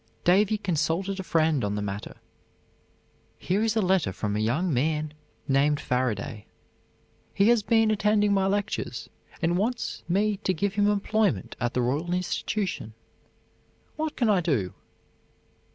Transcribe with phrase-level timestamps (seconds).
[0.23, 2.17] Davy consulted a friend on the matter.
[3.37, 5.13] "Here is a letter from a young man
[5.47, 6.47] named Faraday;
[7.35, 9.09] he has been attending my lectures,
[9.43, 12.95] and wants me to give him employment at the Royal Institution
[13.95, 14.73] what can I do?"